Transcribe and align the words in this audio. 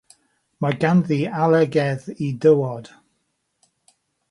Mae 0.65 0.77
ganddi 0.83 1.17
alergedd 1.41 2.09
i 2.29 2.31
dywod. 2.47 2.91